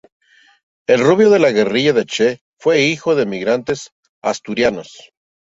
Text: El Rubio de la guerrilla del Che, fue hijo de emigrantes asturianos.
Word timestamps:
El 0.87 1.01
Rubio 1.03 1.29
de 1.29 1.37
la 1.37 1.51
guerrilla 1.51 1.93
del 1.93 2.07
Che, 2.07 2.41
fue 2.57 2.81
hijo 2.81 3.13
de 3.13 3.21
emigrantes 3.21 3.91
asturianos. 4.23 5.11